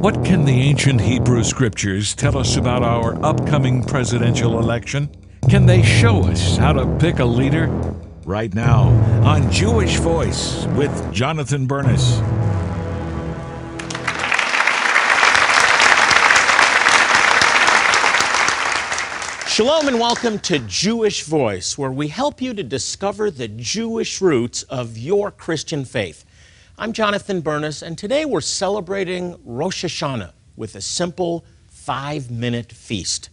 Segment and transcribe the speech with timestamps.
[0.00, 5.10] What can the ancient Hebrew scriptures tell us about our upcoming presidential election?
[5.50, 7.66] Can they show us how to pick a leader?
[8.24, 8.88] Right now
[9.22, 12.16] on Jewish Voice with Jonathan Bernis.
[19.52, 24.62] Shalom and welcome to Jewish Voice, where we help you to discover the Jewish roots
[24.62, 26.24] of your Christian faith.
[26.80, 33.28] I'm Jonathan Bernis, and today we're celebrating Rosh Hashanah with a simple five minute feast.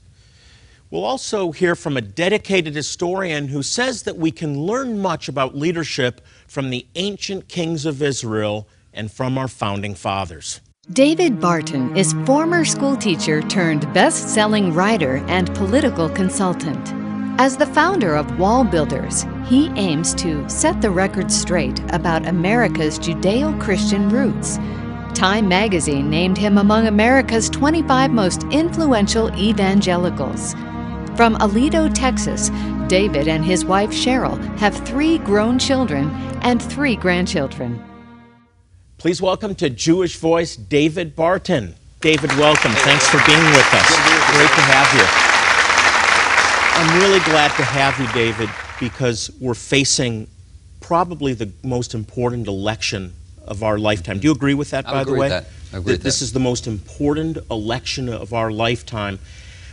[0.91, 5.55] We'll also hear from a dedicated historian who says that we can learn much about
[5.55, 10.59] leadership from the ancient kings of Israel and from our founding fathers.
[10.91, 17.06] David Barton is former schoolteacher turned best selling writer and political consultant.
[17.40, 22.98] As the founder of Wall Builders, he aims to set the record straight about America's
[22.98, 24.58] Judeo Christian roots.
[25.14, 30.53] Time magazine named him among America's 25 most influential evangelicals.
[31.16, 32.50] From Aledo, Texas,
[32.88, 36.09] David and his wife Cheryl have three grown children
[36.42, 37.83] and three grandchildren.
[38.98, 41.76] Please welcome to Jewish Voice David Barton.
[42.02, 42.72] David, welcome.
[42.72, 43.95] Thanks for being with us.
[44.31, 45.27] Great to have you.
[46.80, 50.28] I'm really glad to have you, David, because we're facing
[50.80, 53.16] probably the most important election
[53.47, 54.20] of our lifetime.
[54.20, 55.20] Do you agree with that, I by the way?
[55.22, 55.45] with that.
[55.73, 56.03] I agree with that.
[56.03, 56.25] this that.
[56.25, 59.17] is the most important election of our lifetime.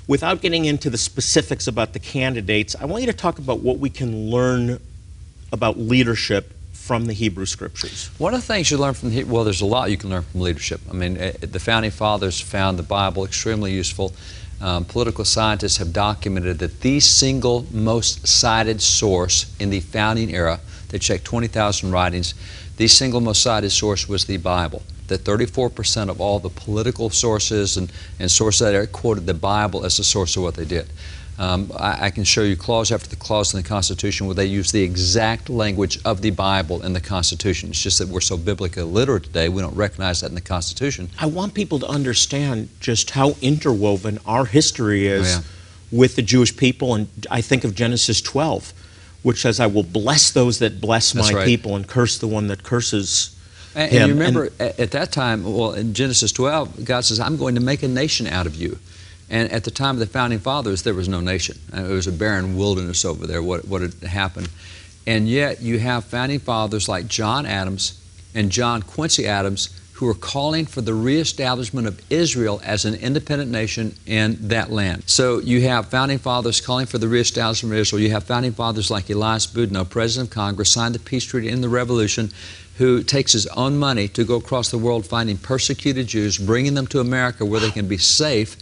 [0.07, 3.79] Without getting into the specifics about the candidates, I want you to talk about what
[3.79, 4.81] we can learn
[5.53, 8.11] about leadership from the Hebrew Scriptures.
[8.17, 10.23] One of the things you learn from the, well, there's a lot you can learn
[10.23, 10.81] from leadership.
[10.91, 14.15] I mean, eh, the founding fathers found the Bible extremely useful.
[14.61, 20.61] Um, political scientists have documented that the single most cited source in the founding era,
[20.89, 22.35] they checked 20,000 writings,
[22.77, 24.83] the single most cited source was the Bible.
[25.09, 29.85] That 34% of all the political sources and, and sources that are quoted the Bible
[29.85, 30.87] as the source of what they did.
[31.39, 34.47] Um, I, I can show you clause after the clause in the Constitution where they
[34.47, 37.71] use the exact language of the Bible in the Constitution.
[37.71, 41.09] It's just that we're so biblically illiterate today, we don't recognize that in the Constitution.
[41.19, 45.99] I want people to understand just how interwoven our history is Oh, yeah.
[45.99, 46.95] with the Jewish people.
[46.95, 48.73] And I think of Genesis 12,
[49.25, 51.45] which says, I will bless those that bless That's my right.
[51.47, 53.35] people and curse the one that curses
[53.75, 54.03] And, him.
[54.03, 57.57] and you remember at, at that time, well, in Genesis 12, God says, I'm going
[57.57, 58.79] to make a nation out of you.
[59.31, 61.59] And at the time of the founding fathers, there was no nation.
[61.73, 64.49] Uh, It was a barren wilderness over there, what, what had happened.
[65.07, 68.01] And yet you have founding fathers like John Adams
[68.35, 73.49] and John Quincy Adams who are calling for the reestablishment of Israel as an independent
[73.49, 75.05] nation in that land.
[75.07, 78.03] So you have founding fathers calling for the reestablishment of Israel.
[78.03, 81.61] You have founding fathers like Elias Boudinot, President of Congress, signed the peace treaty in
[81.61, 82.33] the Revolution,
[82.79, 86.89] who takes his own money to go across the world finding persecuted Jews, bringing them
[86.89, 88.57] to America where they can be safe,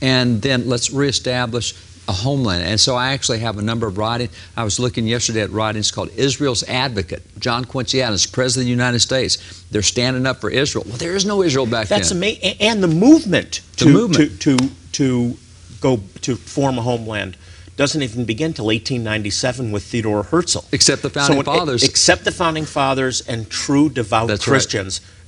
[0.00, 1.74] and then let's reestablish
[2.08, 2.64] a homeland.
[2.64, 4.32] And so I actually have a number of writings.
[4.56, 7.22] I was looking yesterday at writings called Israel's Advocate.
[7.38, 9.64] John Quincy Adams, President of the United States.
[9.70, 10.84] They're standing up for Israel.
[10.88, 12.18] Well, there is no Israel back That's then.
[12.18, 12.54] amazing.
[12.60, 14.40] And the movement, The to, movement.
[14.40, 15.36] To, to, to
[15.80, 17.36] go to form a homeland
[17.76, 20.60] doesn't even begin till 1897 with Theodore Herzl.
[20.72, 21.84] Except the founding So, fathers.
[21.84, 24.56] Except the founding fathers and true devout That's right.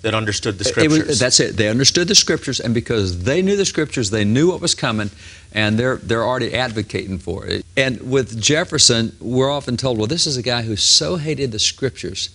[0.02, 1.06] That understood the It Scriptures.
[1.08, 1.56] was- that's it.
[1.56, 5.10] They understood the scriptures, and because they knew the scriptures, they knew what was coming,
[5.52, 7.64] and they're they're already advocating for it.
[7.76, 11.58] And with Jefferson, we're often told, well, this is a guy who so hated the
[11.58, 12.30] scriptures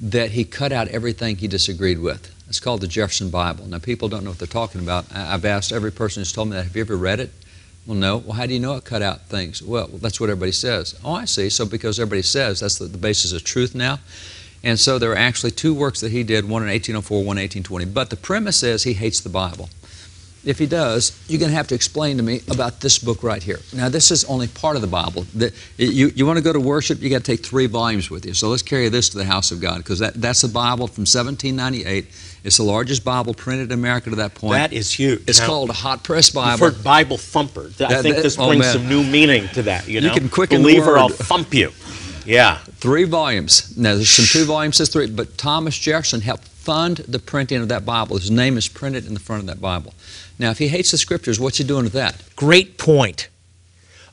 [0.00, 2.30] that he cut out everything he disagreed with.
[2.48, 3.66] It's called the Jefferson Bible.
[3.66, 5.06] Now, people don't know what they're talking about.
[5.14, 7.30] I've asked every person who's told me that, have you ever read it?
[7.86, 8.18] Well, no.
[8.18, 9.62] Well, how do you know it cut out things?
[9.62, 10.94] Well, that's what everybody says.
[11.04, 11.48] Oh, I see.
[11.48, 13.98] So because everybody says, that's the, the basis of truth now.
[14.64, 17.42] And so there are actually two works that he did, one in 1804, one in
[17.44, 17.84] 1820.
[17.84, 19.68] But the premise is he hates the Bible.
[20.44, 23.42] If he does, you're going to have to explain to me about this book right
[23.42, 23.60] here.
[23.74, 25.22] Now, this is only part of the Bible.
[25.34, 28.26] The, you, you want to go to worship, you got to take three volumes with
[28.26, 28.34] you.
[28.34, 31.02] So let's carry this to the house of God because that, that's the Bible from
[31.02, 32.06] 1798.
[32.44, 34.52] It's the largest Bible printed in America to that point.
[34.52, 35.22] That is huge.
[35.26, 36.70] it's Now, called a hot press Bible.
[36.70, 37.70] heard Bible thumper.
[37.80, 39.88] I think that- this oh, brings some new meaning to that.
[39.88, 41.72] You You can quicken the believer, I'll thump you.
[42.24, 42.56] Yeah.
[42.56, 43.76] Three volumes.
[43.76, 47.68] Now, there's some two volumes, says three, but Thomas Jefferson helped fund the printing of
[47.68, 48.16] that Bible.
[48.16, 49.94] His name is printed in the front of that Bible.
[50.38, 52.22] Now, if he hates the scriptures, what's he doing with that?
[52.36, 53.28] Great point.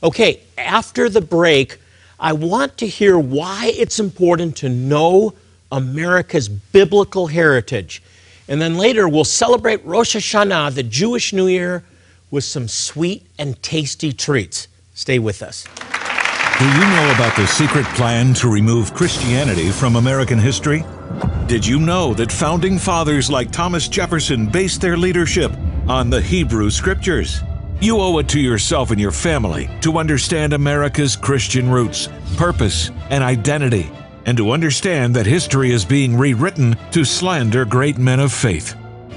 [0.02, 1.78] Okay, after the break,
[2.20, 5.34] I want to hear why it's important to know
[5.70, 8.02] America's biblical heritage.
[8.48, 11.84] And then later, we'll celebrate Rosh Hashanah, the Jewish New Year,
[12.30, 14.68] with some sweet and tasty treats.
[14.94, 15.66] Stay with us.
[16.62, 20.84] Do you know about the secret plan to remove Christianity from American history?
[21.48, 25.50] Did you know that founding fathers like Thomas Jefferson based their leadership
[25.88, 27.42] on the Hebrew Scriptures?
[27.80, 33.24] You owe it to yourself and your family to understand America's Christian roots, purpose, and
[33.24, 33.90] identity,
[34.26, 38.76] and to understand that history is being rewritten to slander great men of faith.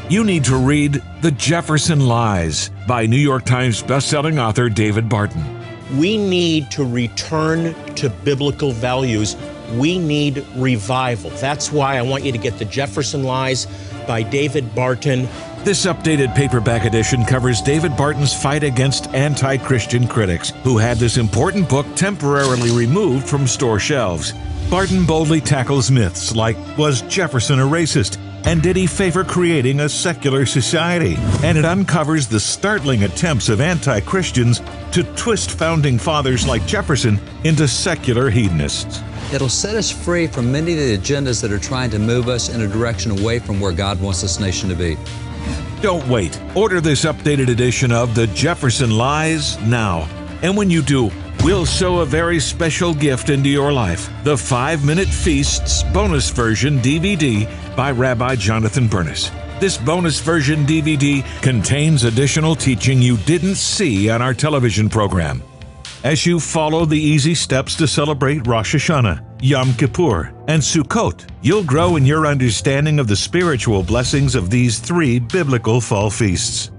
[0.10, 5.65] You need to read The Jefferson Lies by New York Times bestselling author David Barton.
[5.94, 9.36] We need to return to biblical values.
[9.74, 11.30] We need revival.
[11.32, 13.68] That's why I want you to get The Jefferson Lies
[14.08, 15.28] by David Barton.
[15.64, 21.18] This updated paperback edition covers David Barton's fight against anti Christian critics who had this
[21.18, 24.34] important book temporarily removed from store shelves.
[24.70, 28.18] Barton boldly tackles myths like Was Jefferson a racist?
[28.46, 31.16] And did he favor creating a secular society?
[31.44, 34.62] And it uncovers the startling attempts of anti Christians
[34.92, 39.02] to twist founding fathers like Jefferson into secular hedonists.
[39.34, 42.54] It'll set us free from many of the agendas that are trying to move us
[42.54, 44.96] in a direction away from where God wants this nation to be.
[45.82, 46.40] Don't wait.
[46.56, 50.08] Order this updated edition of The Jefferson Lies now.
[50.44, 51.10] And when you do,
[51.46, 56.80] we'll sew a very special gift into your life the Five Minute Feasts bonus version
[56.80, 57.46] DVD
[57.76, 59.30] by Rabbi Jonathan Bernis.
[59.60, 65.44] This bonus version DVD contains additional teaching you didn't see on our television program.
[66.04, 71.64] As you follow the easy steps to celebrate Rosh Hashanah, Yom Kippur, and Sukkot, you'll
[71.64, 76.72] grow in your understanding of the spiritual blessings of these three biblical fall feasts.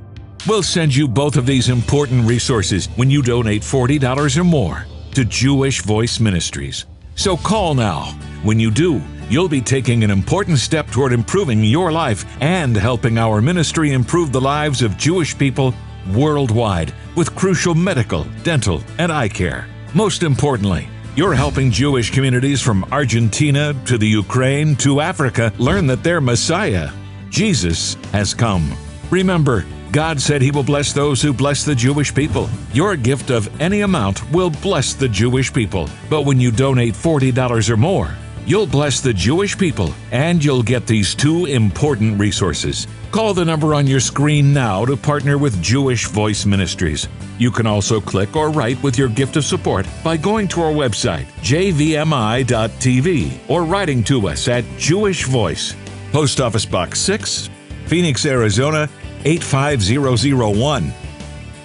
[0.46, 5.24] We'll send you both of these important resources when you donate $40 or more to
[5.24, 6.86] Jewish Voice Ministries.
[7.16, 8.16] So call now.
[8.44, 13.18] When you do, you'll be taking an important step toward improving your life and helping
[13.18, 15.74] our ministry improve the lives of Jewish people
[16.12, 19.66] worldwide with crucial medical, dental, and eye care.
[19.94, 26.04] Most importantly, you're helping Jewish communities from Argentina to the Ukraine to Africa learn that
[26.04, 26.92] their Messiah,
[27.30, 28.72] Jesus, has come.
[29.10, 32.50] Remember, God said He will bless those who bless the Jewish people.
[32.72, 35.88] Your gift of any amount will bless the Jewish people.
[36.10, 40.86] But when you donate $40 or more, you'll bless the Jewish people and you'll get
[40.86, 42.86] these two important resources.
[43.10, 47.08] Call the number on your screen now to partner with Jewish Voice Ministries.
[47.38, 50.72] You can also click or write with your gift of support by going to our
[50.72, 55.74] website, jvmi.tv, or writing to us at Jewish Voice,
[56.12, 57.50] Post Office Box 6,
[57.86, 58.88] Phoenix, Arizona
[59.26, 60.92] 85001.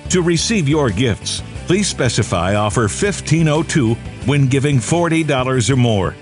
[0.09, 3.93] To receive your gifts, please specify offer 1502
[4.25, 6.15] when giving $40 or more.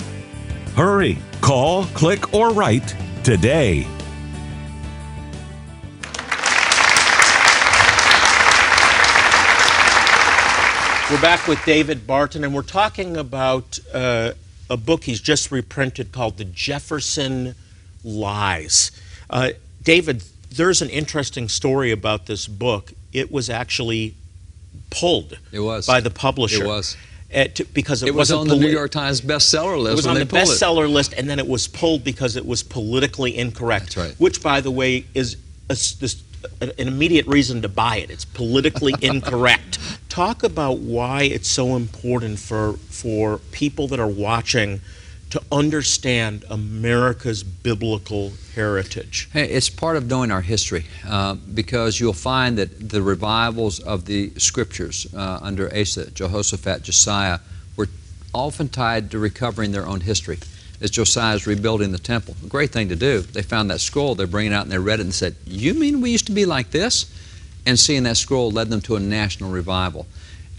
[0.75, 2.93] Hurry, call, click, or write
[3.23, 3.87] today.
[11.09, 14.33] We're back with David Barton, and we're talking about uh,
[14.69, 17.55] a book he's just reprinted called The Jefferson
[18.03, 18.91] Lies.
[19.29, 19.51] Uh,
[19.81, 22.93] David, there's an interesting story about this book.
[23.13, 24.15] It was actually
[24.89, 25.85] pulled It was.
[25.85, 26.63] by the publisher.
[26.63, 26.97] It was.
[27.53, 30.15] to- because it, It was on the New York Times bestseller list It was on
[30.15, 30.45] the pulled it.
[30.47, 33.95] bestseller list, and then it was pulled because it was politically incorrect.
[33.95, 34.15] That's right.
[34.19, 35.35] Which, by the way, is
[35.69, 36.23] a this,
[36.61, 38.09] an immediate reason to buy it.
[38.09, 39.77] It's politically incorrect.
[40.09, 44.81] Talk about why it's so important for for people that are watching
[45.29, 49.29] to understand America's biblical heritage.
[49.33, 54.31] It's part of knowing our history uh, because you'll find that the revivals of the
[54.37, 57.39] scriptures uh, under Asa, Jehoshaphat, Josiah
[57.77, 57.87] were
[58.33, 60.39] often tied to recovering their own history.
[60.81, 63.19] As Josiah is rebuilding the temple, a great thing to do.
[63.19, 65.73] They found that scroll, they bring it out and they read it and said, You
[65.73, 67.13] mean we used to be like this?
[67.65, 70.07] And seeing that scroll led them to a national revival.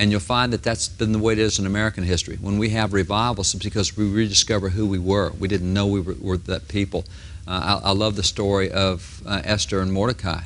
[0.01, 2.39] And you'll find that that's been the way it is in American history.
[2.41, 5.31] When we have revivals, it's because we rediscover who we were.
[5.39, 7.05] We didn't know we were, were that people.
[7.47, 10.41] Uh, I, I love the story of uh, Esther and Mordecai.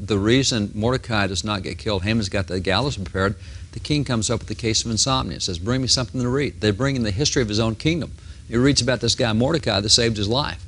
[0.00, 3.36] The reason Mordecai does not get killed, Haman's got the gallows prepared.
[3.72, 5.34] The king comes up with the case of insomnia.
[5.34, 7.74] And says, "Bring me something to read." They bring in the history of his own
[7.74, 8.12] kingdom.
[8.48, 10.64] He reads about this guy Mordecai that saved his life.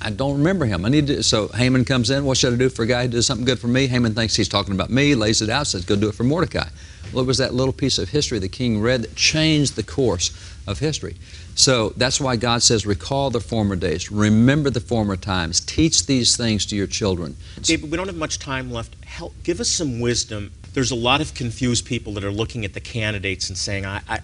[0.00, 0.84] I don't remember him.
[0.84, 1.24] I need to.
[1.24, 2.24] So Haman comes in.
[2.24, 3.88] What should I do for a guy who does something good for me?
[3.88, 6.68] Haman thinks he's talking about me, lays it out, says, "Go do it for Mordecai."
[7.12, 10.30] It was that little piece of history the king read that changed the course
[10.66, 11.16] of history.
[11.54, 16.36] So that's why God says, recall the former days, remember the former times, teach these
[16.36, 17.36] things to your children.
[17.60, 18.94] David, we don't have much time left.
[19.04, 20.52] Help, give us some wisdom.
[20.72, 24.00] There's a lot of confused people that are looking at the candidates and saying, I,
[24.08, 24.20] I,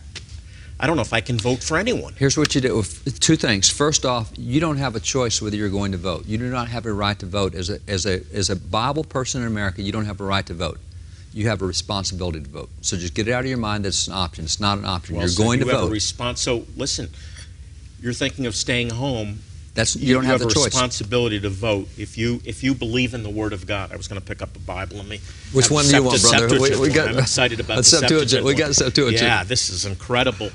[0.79, 2.15] I don't know if I can vote for anyone.
[2.17, 2.83] Here's what you do.
[3.21, 3.69] Two things.
[3.69, 6.27] First off, you don't have a choice whether you're going to vote.
[6.27, 7.55] You do not have a right to vote.
[7.55, 10.47] As a, as a, as a Bible person in America, you don't have a right
[10.47, 10.79] to vote.
[11.37, 12.71] You have a responsibility to vote.
[12.81, 14.47] So just get it out of your mind that it's an option.
[14.47, 15.17] It's not an option.
[15.17, 15.89] Well, you're so going you to have vote.
[15.89, 16.41] a response.
[16.41, 17.11] So listen,
[18.01, 19.41] you're thinking of staying home.
[19.75, 20.65] That's you, don't have, have the a choice.
[20.73, 21.89] responsibility to vote.
[21.99, 24.41] If you if you believe in the Word of God, I was going to pick
[24.41, 24.97] up a Bible.
[24.97, 25.21] Let me.
[25.53, 26.59] Which one do you want, brother?
[26.59, 28.43] We- we got- I'm excited about Let's the Septuagint.
[28.43, 29.21] We got Septuagint.
[29.21, 30.51] Yeah, this is incredible.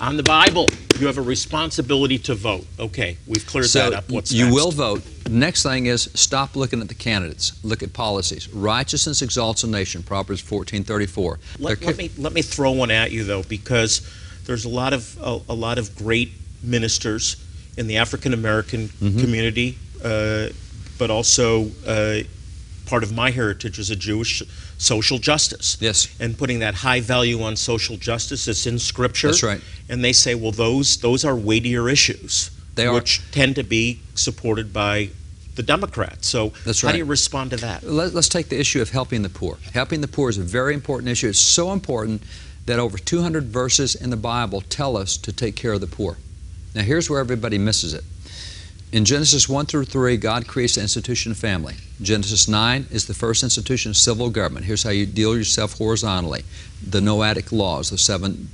[0.00, 0.66] On the Bible,
[0.98, 2.66] you have a responsibility to vote.
[2.78, 4.08] Okay, we've cleared So that up.
[4.10, 4.38] What's next?
[4.38, 4.54] you next?
[4.54, 5.02] will vote.
[5.28, 7.52] Next thing is stop looking at the candidates.
[7.62, 8.48] Look at policies.
[8.48, 10.02] Righteousness exalts a nation.
[10.02, 11.38] Proverbs 14:34.
[11.58, 14.00] Let, let me let me throw one at you though, because
[14.46, 17.36] there's a lot of a, a lot of great ministers
[17.76, 19.20] in the African American Mm-hmm.
[19.20, 20.48] community, uh,
[20.98, 22.20] but also uh,
[22.86, 24.42] part of my heritage is a Jewish
[24.80, 25.76] social justice.
[25.80, 26.08] Yes.
[26.18, 29.28] and putting that high value on social justice that's in Scripture.
[29.28, 29.60] That's right.
[29.88, 32.94] And they say, well, those those are weightier issues, They are.
[32.94, 35.10] which tend to be supported by
[35.56, 36.28] the Democrats.
[36.28, 36.88] So, That's right.
[36.88, 36.92] how right.
[36.92, 37.82] do you respond to that?
[37.82, 39.58] Let, us take the issue of helping the poor.
[39.74, 41.28] Helping the poor is a very important issue.
[41.28, 42.22] It's so important
[42.66, 46.16] that over 200 verses in the Bible tell us to take care of the poor.
[46.74, 48.04] Now, here's where everybody misses it.
[48.92, 51.76] In Genesis 1 through 3, God creates the institution of family.
[52.02, 54.66] Genesis 9 is the first institution of civil government.
[54.66, 56.42] Here's how you deal yourself horizontally
[56.84, 58.48] the Noahic laws, the seven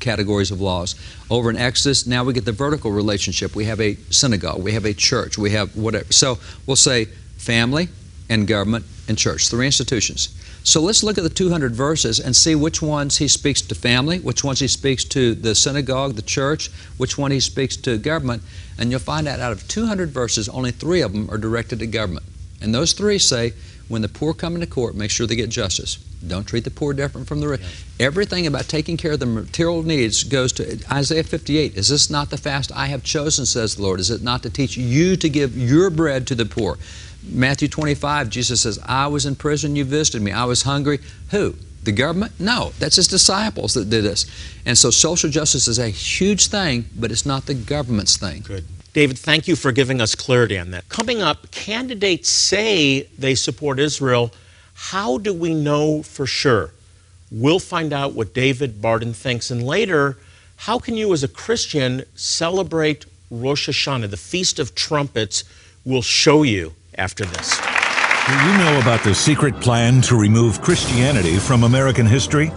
[0.00, 0.94] categories of laws.
[1.30, 3.54] Over in Exodus, now we get the vertical relationship.
[3.54, 6.10] We have a synagogue, we have a church, we have whatever.
[6.10, 7.06] So we'll say
[7.36, 7.88] family
[8.32, 10.34] and government and church, three institutions.
[10.64, 14.20] So let's look at the 200 verses and see which ones he speaks to family,
[14.20, 18.42] which ones he speaks to the synagogue, the church, which one he speaks to government.
[18.78, 21.86] And you'll find out out of 200 verses, only three of them are directed to
[21.86, 22.24] government.
[22.62, 23.52] And those three say,
[23.88, 25.96] when the poor come into court, make sure they get justice.
[26.26, 27.60] Don't treat the poor different from the rich.
[27.98, 31.76] Everything about taking care of the material needs goes to Isaiah 58.
[31.76, 33.98] Is this not the fast I have chosen, says the Lord?
[33.98, 36.78] Is it not to teach you to give your bread to the poor?
[37.24, 40.32] Matthew 25, Jesus says, I was in prison, you visited me.
[40.32, 40.98] I was hungry.
[41.30, 41.54] Who?
[41.84, 42.38] The government?
[42.38, 44.26] No, that's his disciples that did this.
[44.66, 48.42] And so social justice is a huge thing, but it's not the government's thing.
[48.42, 48.64] Good.
[48.92, 50.88] David, thank you for giving us clarity on that.
[50.88, 54.32] Coming up, candidates say they support Israel.
[54.74, 56.70] How do we know for sure?
[57.30, 59.50] We'll find out what David Barton thinks.
[59.50, 60.18] And later,
[60.56, 65.44] how can you as a Christian celebrate Rosh Hashanah, the Feast of Trumpets?
[65.84, 67.58] We'll show you after this.
[68.26, 72.52] Do you know about the secret plan to remove Christianity from American history?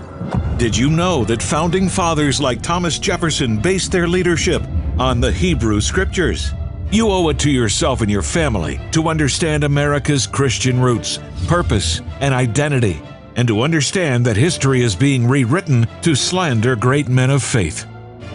[0.57, 4.61] Did you know that founding fathers like Thomas Jefferson based their leadership
[4.99, 6.53] on the Hebrew Scriptures?
[6.91, 12.33] You owe it to yourself and your family to understand America's Christian roots, purpose, and
[12.33, 13.01] identity,
[13.35, 17.85] and to understand that history is being rewritten to slander great men of faith.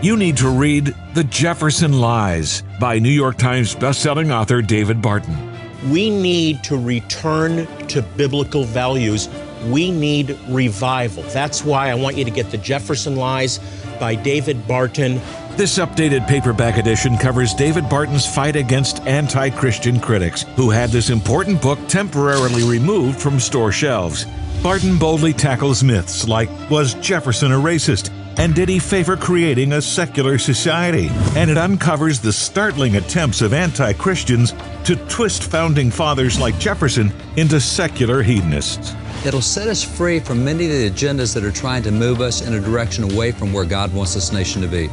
[0.03, 5.50] You need to read The Jefferson Lies by New York Times bestselling author David Barton.
[5.89, 9.29] We need to return to biblical values.
[9.67, 11.23] We need revival.
[11.25, 13.61] That's why I want you to get The Jefferson Lies
[13.99, 15.21] by David Barton.
[15.57, 21.11] This updated paperback edition covers David Barton's fight against anti Christian critics who had this
[21.11, 24.27] important book temporarily removed from store shelves.
[24.63, 28.11] Barton boldly tackles myths like Was Jefferson a racist?
[28.39, 31.09] And did he favor creating a secular society?
[31.37, 37.13] And it uncovers the startling attempts of anti Christians to twist founding fathers like Jefferson
[37.37, 38.95] into secular hedonists.
[39.27, 42.47] It'll set us free from many of the agendas that are trying to move us
[42.47, 44.89] in a direction away from where God wants this nation to be.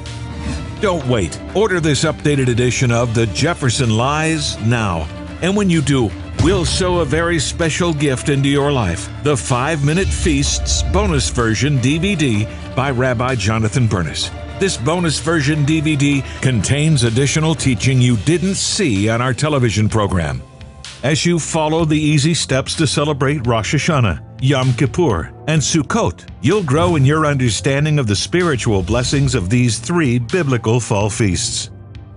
[0.82, 1.40] Don't wait.
[1.56, 5.08] Order this updated edition of The Jefferson Lies now.
[5.42, 6.12] And when you do,
[6.44, 11.80] we'll sew a very special gift into your life the Five Minute Feasts bonus version
[11.80, 14.30] DVD by Rabbi Jonathan Bernis.
[14.60, 20.42] This bonus version DVD contains additional teaching you didn't see on our television program.
[21.04, 26.64] As you follow the easy steps to celebrate Rosh Hashanah, Yom Kippur, and Sukkot, you'll
[26.64, 31.70] grow in your understanding of the spiritual blessings of these three biblical fall feasts.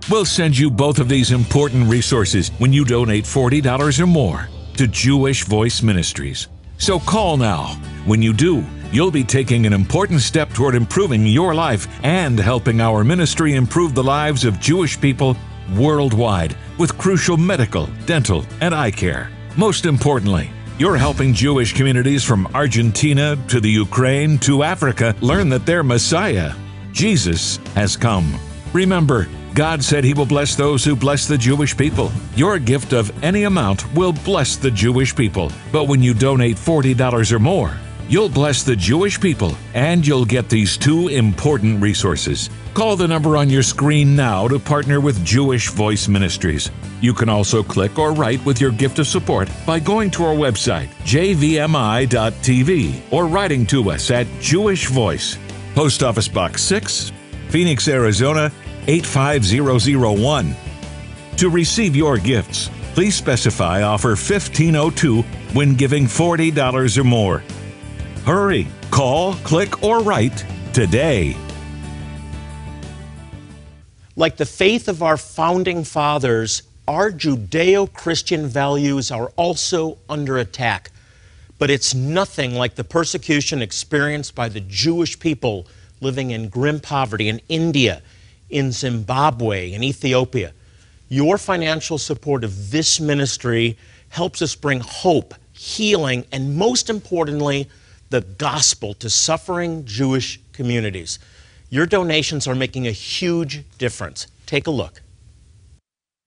[0.09, 4.87] We'll send you both of these important resources when you donate $40 or more to
[4.87, 6.47] Jewish Voice Ministries.
[6.77, 7.79] So call now.
[8.05, 12.81] When you do, you'll be taking an important step toward improving your life and helping
[12.81, 15.37] our ministry improve the lives of Jewish people
[15.75, 19.29] worldwide with crucial medical, dental, and eye care.
[19.55, 25.67] Most importantly, you're helping Jewish communities from Argentina to the Ukraine to Africa learn that
[25.67, 26.53] their Messiah,
[26.91, 28.39] Jesus, has come.
[28.73, 32.11] Remember, God said He will bless those who bless the Jewish people.
[32.35, 35.51] Your gift of any amount will bless the Jewish people.
[35.71, 40.47] But when you donate $40 or more, you'll bless the Jewish people and you'll get
[40.47, 42.49] these two important resources.
[42.73, 46.71] Call the number on your screen now to partner with Jewish Voice Ministries.
[47.01, 50.35] You can also click or write with your gift of support by going to our
[50.35, 55.37] website, jvmi.tv, or writing to us at Jewish Voice,
[55.75, 57.11] Post Office Box 6,
[57.49, 58.49] Phoenix, Arizona
[58.87, 60.55] 85001.
[61.37, 65.21] To receive your gifts, please specify offer 1502
[65.53, 67.43] when giving $40 or more.
[68.25, 71.35] Hurry, call, click, or write today.
[74.15, 80.91] Like the faith of our founding fathers, our Judeo Christian values are also under attack.
[81.57, 85.67] But it's nothing like the persecution experienced by the Jewish people
[86.01, 88.01] living in grim poverty in India,
[88.51, 90.53] in Zimbabwe, in Ethiopia.
[91.09, 93.77] Your financial support of this ministry
[94.09, 97.67] helps us bring hope, healing, and most importantly,
[98.09, 101.19] the gospel to suffering Jewish communities.
[101.69, 104.27] Your donations are making a huge difference.
[104.45, 105.01] Take a look.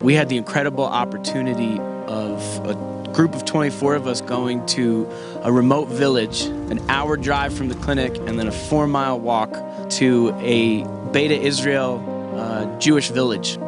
[0.00, 2.74] We had the incredible opportunity of a
[3.12, 5.08] group of 24 of us going to
[5.42, 9.52] a remote village, an hour drive from the clinic, and then a four mile walk
[9.90, 13.58] to a Beta Israel uh, Jewish village.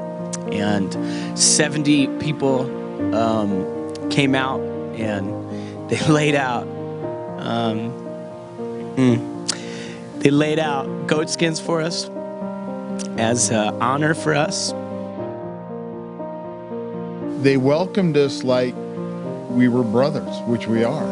[0.52, 2.60] And 70 people
[3.14, 6.66] um, came out and they laid out.
[7.38, 7.92] Um,
[8.96, 12.10] mm, they laid out goat skins for us
[13.18, 14.72] as uh, honor for us.
[17.42, 18.74] They welcomed us like
[19.50, 21.06] we were brothers, which we are.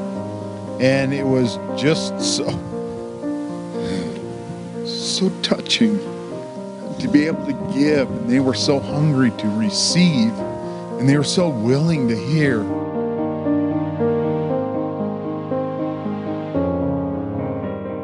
[0.81, 2.49] And it was just so,
[4.87, 6.13] so touching
[7.05, 8.11] to be able to give.
[8.11, 10.33] And they were so hungry to receive,
[10.99, 12.63] and they were so willing to hear.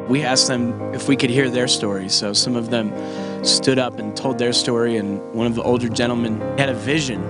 [0.07, 2.13] We asked them if we could hear their stories.
[2.13, 2.93] So some of them
[3.43, 7.23] stood up and told their story, and one of the older gentlemen had a vision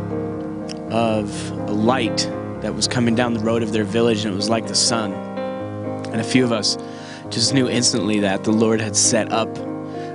[0.91, 2.29] of a light
[2.63, 5.13] that was coming down the road of their village, and it was like the sun.
[5.13, 6.77] And a few of us
[7.29, 9.57] just knew instantly that the Lord had set up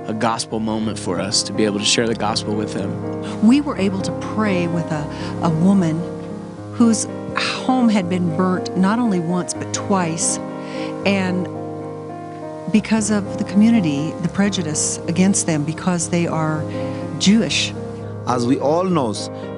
[0.08, 3.46] a gospel moment for us to be able to share the gospel with them.
[3.46, 6.00] We were able to pray with a, a woman
[6.74, 10.38] whose home had been burnt not only once but twice.
[11.04, 11.46] And
[12.72, 16.64] because of the community, the prejudice against them, because they are
[17.18, 17.72] Jewish.
[18.26, 19.12] As we all know,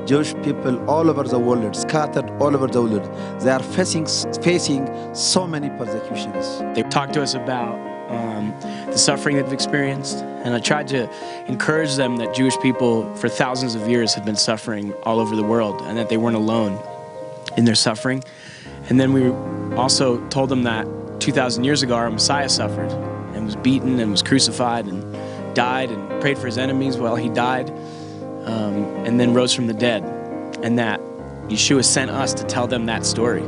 [0.06, 4.06] Jewish people all over the world, scattered all over the world, they are facing
[4.42, 6.60] facing so many persecutions.
[6.74, 11.10] They talked to us about um, the suffering they've experienced, and I tried to
[11.46, 15.42] encourage them that Jewish people for thousands of years had been suffering all over the
[15.42, 16.78] world, and that they weren't alone
[17.56, 18.22] in their suffering.
[18.88, 19.30] And then we
[19.76, 20.86] also told them that
[21.20, 22.90] 2,000 years ago our Messiah suffered
[23.34, 25.02] and was beaten and was crucified and
[25.54, 27.68] died and prayed for his enemies while he died
[28.44, 30.02] um, and then rose from the dead.
[30.62, 31.00] And that
[31.48, 33.42] Yeshua sent us to tell them that story.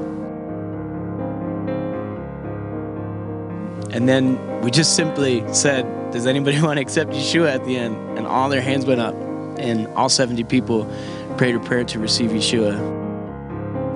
[3.92, 7.96] And then we just simply said, Does anybody want to accept Yeshua at the end?
[8.18, 9.14] And all their hands went up,
[9.58, 10.90] and all 70 people
[11.36, 12.74] prayed a prayer to receive Yeshua.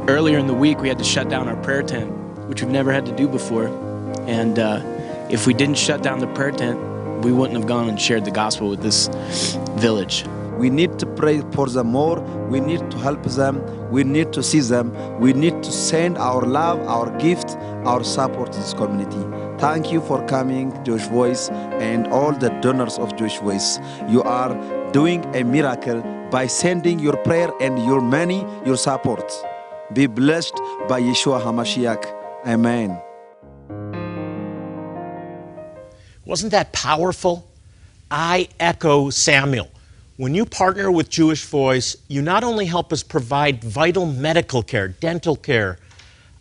[0.09, 2.11] Earlier in the week, we had to shut down our prayer tent,
[2.49, 3.69] which we've never had to do before.
[4.27, 4.81] And uh,
[5.31, 6.79] if we didn't shut down the prayer tent,
[7.25, 9.09] we wouldn't have gone and shared the gospel with this
[9.77, 10.25] village.
[10.59, 12.21] We need to pray for them more.
[12.49, 13.63] We need to help them.
[13.91, 14.95] We need to see them.
[15.19, 19.44] We need to send our love, our gift, our support to this community.
[19.59, 21.49] Thank you for coming, Jewish Voice,
[21.81, 23.79] and all the donors of Jewish Voice.
[24.09, 24.53] You are
[24.93, 29.33] doing a miracle by sending your prayer and your money, your support.
[29.93, 30.55] Be blessed
[30.89, 32.05] by Yeshua HaMashiach.
[32.47, 33.01] Amen.
[36.25, 37.49] Wasn't that powerful?
[38.11, 39.71] I echo Samuel.
[40.17, 44.89] When you partner with Jewish Voice, you not only help us provide vital medical care,
[44.89, 45.79] dental care,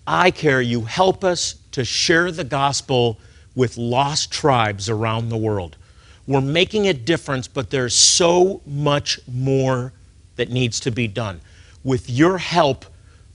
[0.07, 3.19] eye care, you help us to share the gospel
[3.55, 5.77] with lost tribes around the world.
[6.25, 9.93] We're making a difference, but there's so much more
[10.37, 11.41] that needs to be done.
[11.83, 12.85] With your help,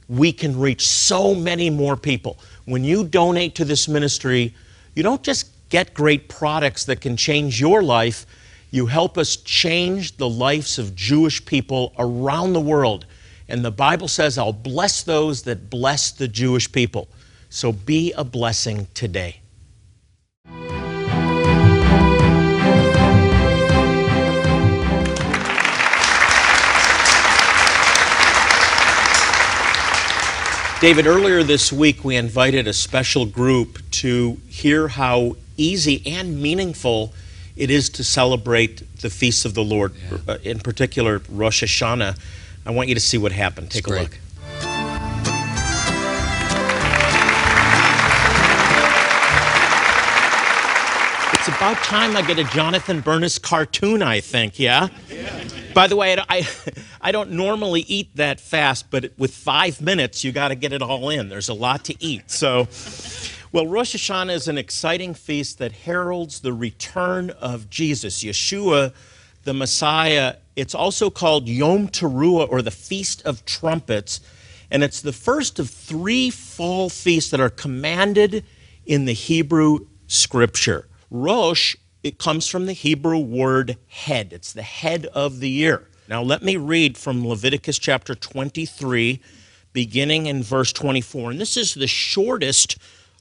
[0.08, 2.38] we can reach so many more people.
[2.64, 4.54] When you donate to this ministry,
[4.94, 8.26] you don't just get great products that can change your life,
[8.70, 13.06] you help us change the lives of Jewish people around the world.
[13.48, 17.08] And the Bible says, I'll bless those that bless the Jewish people.
[17.50, 19.40] So be a blessing today.
[30.80, 37.12] David, earlier this week we invited a special group to hear how easy and meaningful
[37.56, 40.18] it is to celebrate the feasts of the Lord, Yeah.
[40.34, 42.16] uh, in particular Rosh Hashanah.
[42.64, 43.72] I want you to see what happened.
[43.72, 44.02] Take a great.
[44.02, 44.18] look.
[51.48, 54.88] It's about time I get a Jonathan Bernis cartoon, I think, yeah?
[55.72, 56.46] By the way, I,
[57.00, 60.82] I don't normally eat that fast, but with five minutes, you got to get it
[60.82, 61.30] all in.
[61.30, 62.30] There's a lot to eat.
[62.30, 62.68] So,
[63.50, 68.92] well, Rosh Hashanah is an exciting feast that heralds the return of Jesus, Yeshua,
[69.44, 70.36] the Messiah.
[70.54, 74.20] It's also called Yom Teruah, or the Feast of Trumpets,
[74.70, 78.44] and it's the first of three fall feasts that are commanded
[78.84, 80.84] in the Hebrew Scripture.
[81.10, 84.32] Rosh it comes from the Hebrew word head.
[84.32, 85.88] It's the head of the year.
[86.08, 89.20] Now, let me read from Leviticus chapter 23,
[89.72, 91.32] beginning in verse 24.
[91.32, 92.78] And this is the shortest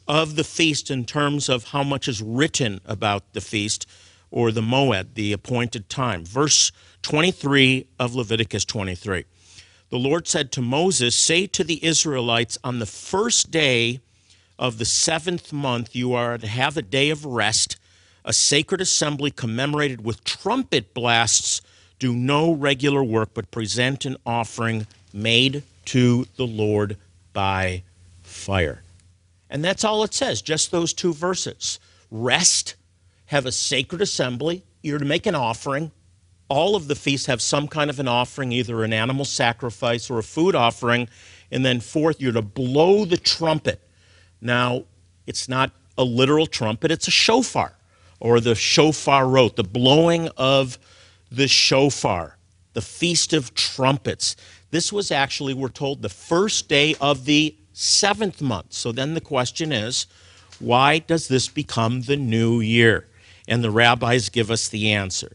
[0.07, 3.87] of the feast in terms of how much is written about the feast
[4.31, 6.23] or the moed, the appointed time.
[6.23, 6.71] Verse
[7.01, 9.25] 23 of Leviticus 23.
[9.89, 14.01] The Lord said to Moses, Say to the Israelites, on the first day
[14.59, 17.77] of the seventh month, you are to have a day of rest
[18.27, 21.61] a sacred assembly commemorated with trumpet blasts,
[21.97, 26.97] do no regular work, but present an offering made to the Lord
[27.31, 27.83] by
[28.21, 28.83] fire.
[29.49, 31.79] And that's all it says, just those two verses.
[32.11, 32.75] Rest,
[33.27, 35.91] have a sacred assembly, you're to make an offering.
[36.49, 40.19] All of the feasts have some kind of an offering, either an animal sacrifice or
[40.19, 41.07] a food offering.
[41.49, 43.81] And then, fourth, you're to blow the trumpet.
[44.41, 44.83] Now,
[45.25, 47.73] it's not a literal trumpet, it's a shofar
[48.19, 50.77] or the shofar shofarot, the blowing of
[51.31, 52.37] the shofar,
[52.73, 54.35] the Feast of Trumpets.
[54.71, 58.73] This was actually, we're told, the first day of the seventh month.
[58.73, 60.07] So then the question is,
[60.59, 63.07] why does this become the new year?
[63.47, 65.31] And the rabbis give us the answer.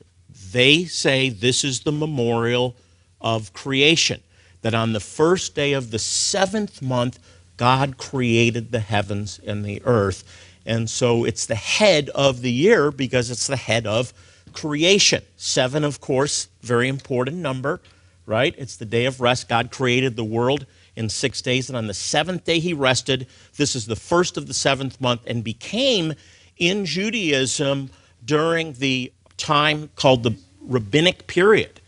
[0.53, 2.77] They say this is the memorial
[3.21, 4.23] of creation,
[4.62, 7.19] that on the first day of the seventh month,
[7.57, 10.25] God created the heavens and the earth
[10.65, 14.12] and so it's the head of the year because it's the head of
[14.53, 15.23] creation.
[15.37, 17.81] Seven, of course, very important number,
[18.27, 18.55] right?
[18.57, 19.49] It's the day of rest.
[19.49, 23.27] God created the world in six days, and on the seventh day he rested.
[23.57, 26.15] This is the first of the seventh month and became
[26.59, 27.91] in Judaism
[28.25, 31.81] during the time called the rabbinic period,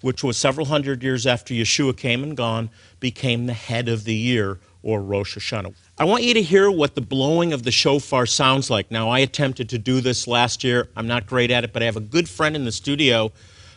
[0.00, 4.14] which was several hundred years after Yeshua came and gone, became the head of the
[4.14, 5.74] year or Rosh Hashanah.
[5.98, 8.90] I want you to hear what the blowing of the shofar sounds like.
[8.90, 10.88] Now, I attempted to do this last year.
[10.94, 13.32] I'm not great at it, but I have a good friend in the studio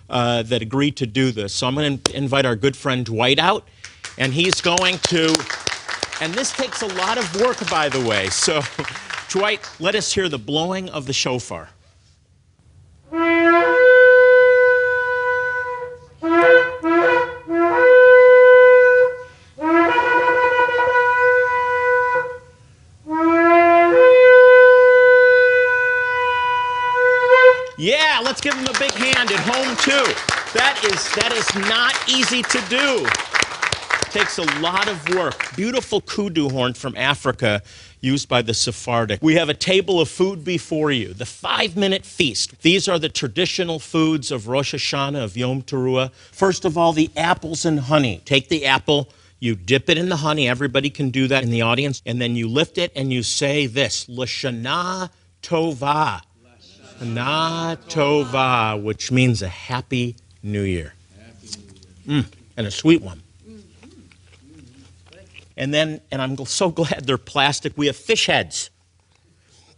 [0.09, 1.53] uh, that agreed to do this.
[1.53, 3.67] So I'm going to invite our good friend Dwight out,
[4.17, 5.33] and he's going to.
[6.19, 8.27] And this takes a lot of work, by the way.
[8.29, 8.61] So,
[9.29, 11.69] Dwight, let us hear the blowing of the shofar.
[31.17, 33.03] That is not easy to do.
[33.07, 35.55] It takes a lot of work.
[35.55, 37.63] Beautiful kudu horn from Africa
[38.01, 39.19] used by the Sephardic.
[39.23, 42.61] We have a table of food before you, the five minute feast.
[42.61, 46.13] These are the traditional foods of Rosh Hashanah, of Yom Teruah.
[46.13, 48.21] First of all, the apples and honey.
[48.23, 50.47] Take the apple, you dip it in the honey.
[50.47, 52.03] Everybody can do that in the audience.
[52.05, 55.09] And then you lift it and you say this Lashana
[55.41, 56.21] Tova.
[57.01, 60.93] Na Tova, which means a happy new year.
[62.07, 63.21] Mm, and a sweet one.
[65.57, 68.69] And then, and I'm so glad they're plastic, we have fish heads.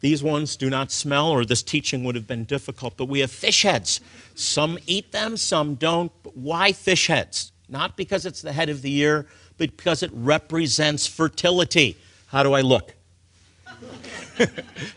[0.02, 3.32] These ones do not smell, or this teaching would have been difficult, but we have
[3.32, 4.00] fish heads.
[4.36, 6.12] Some eat them, some don't.
[6.24, 7.52] But why fish heads?
[7.68, 9.26] Not because it's the head of the year,
[9.58, 11.98] but because it represents fertility.
[12.28, 12.94] How do I look?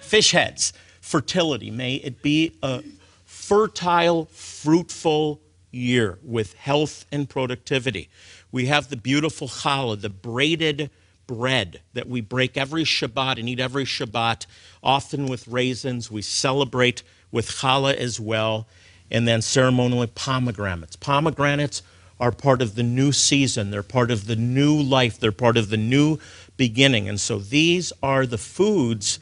[0.01, 1.71] fish heads fertility.
[1.71, 2.83] May it be a
[3.25, 5.41] fertile, fruitful
[5.73, 8.09] year with health and productivity.
[8.53, 10.91] We have the beautiful challah, the braided
[11.27, 14.47] bread that we break every Shabbat and eat every Shabbat,
[14.83, 16.11] often with raisins.
[16.11, 18.67] We celebrate with challah as well,
[19.11, 20.97] and then ceremonially pomegranates.
[20.97, 21.83] Pomegranates
[22.21, 25.71] are part of the new season, they're part of the new life, they're part of
[25.71, 26.19] the new
[26.57, 27.09] beginning.
[27.09, 29.19] And so these are the foods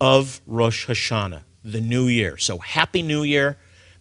[0.00, 2.36] of Rosh Hashanah, the new year.
[2.36, 3.56] So, Happy New Year.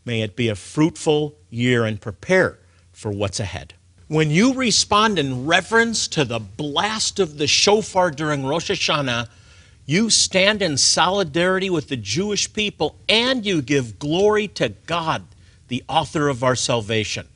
[0.06, 2.60] May it be a fruitful year and prepare
[2.94, 3.74] for what's ahead.
[4.08, 9.28] When you respond in reverence to the blast of the shofar during Rosh Hashanah,
[9.88, 15.24] you stand in solidarity with the Jewish people and you give glory to God,
[15.70, 17.28] the author of our salvation.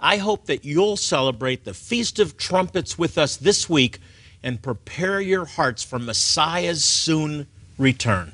[0.00, 4.00] I hope that you'll celebrate the Feast of Trumpets with us this week
[4.42, 7.46] and prepare your hearts for Messiah's soon
[7.78, 8.32] return.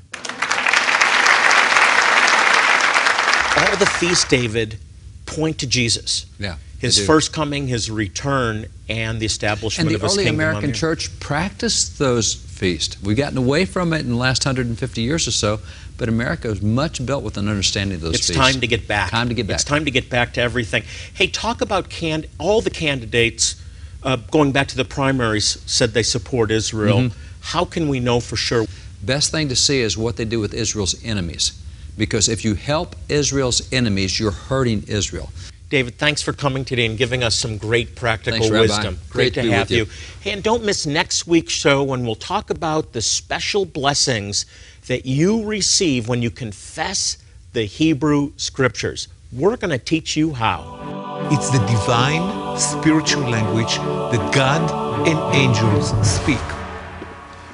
[3.57, 4.79] All the feasts, David,
[5.27, 6.27] point to Jesus.
[6.39, 6.57] Yeah.
[6.79, 10.63] His first coming, his return, and the establishment And of the his early kingdom American
[10.71, 10.81] the earth.
[10.81, 13.03] church practiced those feasts.
[13.03, 15.61] We've gotten away from it in the last 150 years or so,
[15.97, 18.39] but America is much built with an understanding of those It's feasts.
[18.39, 19.11] It's time to get back.
[19.11, 19.55] Time to get back.
[19.55, 20.83] It's time to get back to everything.
[21.15, 23.57] Hey, talk about can- all the candidates
[24.03, 26.99] uh, going back to the primaries said they support Israel.
[26.99, 27.19] Mm-hmm.
[27.41, 28.67] How can we know for sure?
[29.03, 31.53] Best thing to see is what they do with Israel's enemies.
[31.97, 35.31] Because if you help Israel's enemies, you're hurting Israel.
[35.71, 38.99] David, thanks for coming today and giving us some great practical Thanks, wisdom.
[39.11, 39.85] Great to to be have with you.
[39.85, 39.91] you.
[40.21, 44.47] Hey, and don't miss next week's show when we'll talk about the special blessings
[44.87, 47.19] that you receive when you confess
[47.55, 49.09] the Hebrew Scriptures.
[49.33, 51.29] We're going to teach you how.
[51.33, 56.39] It's the divine spiritual language that God and angels speak.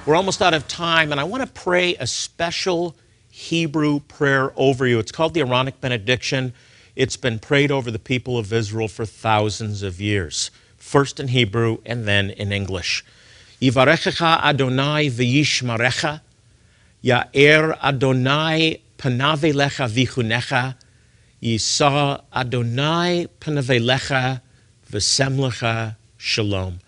[0.04, 2.96] We're almost out of time, and I want to pray a special
[3.40, 4.98] Hebrew prayer over you.
[4.98, 6.52] It's called the Aaronic benediction.
[6.94, 11.78] It's been prayed over the people of Israel for thousands of years, first in Hebrew
[11.86, 13.02] and then in English.
[13.62, 16.20] Yivarechecha Adonai v'yishmarecha,
[17.02, 20.74] Ya'er Adonai panave lecha v'chunecha,
[21.42, 24.42] Yisa Adonai panave lecha
[24.92, 26.80] v'semlecha shalom.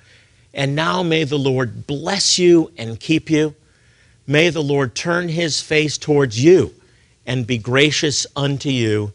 [0.53, 3.55] And now may the Lord bless you and keep you.
[4.27, 6.75] May the Lord turn his face towards you
[7.27, 9.13] and be gracious unto you.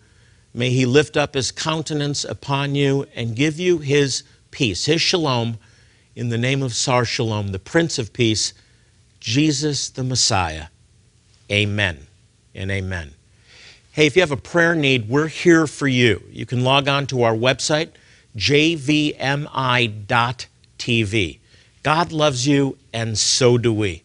[0.54, 5.58] May he lift up his countenance upon you and give you his peace, his shalom,
[6.15, 8.54] in the name of Sar Shalom, the Prince of Peace,
[9.20, 10.65] Jesus the Messiah.
[11.52, 12.08] Amen
[12.56, 13.12] and amen.
[13.91, 16.24] Hey, if you have a prayer need, we're here for you.
[16.32, 17.89] You can log on to our website,
[18.36, 19.00] jvmi.tv.
[21.84, 24.04] God loves you, and so do we.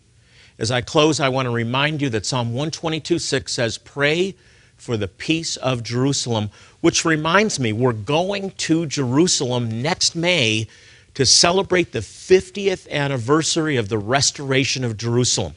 [0.58, 4.34] As I close, I want to remind you that Psalm 122 6 says, Pray
[4.76, 10.66] for the peace of Jerusalem, which reminds me, we're going to Jerusalem next May
[11.14, 15.54] to celebrate the 50th anniversary of the restoration of Jerusalem.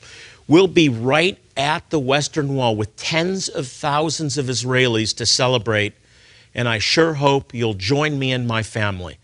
[0.47, 5.93] We'll be right at the Western Wall with tens of thousands of Israelis to celebrate,
[6.53, 9.17] and I sure hope you'll join me and my family.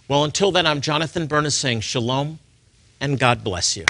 [0.08, 2.38] Well, until then, I'm Jonathan Bernis saying shalom
[3.02, 3.86] and God bless you.